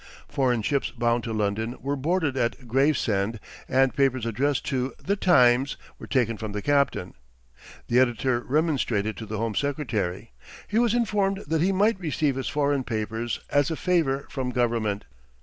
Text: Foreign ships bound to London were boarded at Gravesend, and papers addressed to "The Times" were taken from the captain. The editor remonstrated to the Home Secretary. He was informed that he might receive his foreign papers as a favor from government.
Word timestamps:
Foreign 0.27 0.63
ships 0.63 0.89
bound 0.89 1.23
to 1.23 1.31
London 1.31 1.77
were 1.79 1.95
boarded 1.95 2.35
at 2.35 2.67
Gravesend, 2.67 3.39
and 3.69 3.93
papers 3.95 4.25
addressed 4.25 4.65
to 4.65 4.95
"The 4.97 5.15
Times" 5.15 5.77
were 5.99 6.07
taken 6.07 6.37
from 6.37 6.53
the 6.53 6.61
captain. 6.63 7.13
The 7.85 7.99
editor 7.99 8.39
remonstrated 8.39 9.15
to 9.17 9.27
the 9.27 9.37
Home 9.37 9.53
Secretary. 9.53 10.31
He 10.67 10.79
was 10.79 10.95
informed 10.95 11.43
that 11.45 11.61
he 11.61 11.71
might 11.71 11.99
receive 11.99 12.35
his 12.35 12.49
foreign 12.49 12.83
papers 12.83 13.41
as 13.51 13.69
a 13.69 13.75
favor 13.75 14.25
from 14.31 14.49
government. 14.49 15.05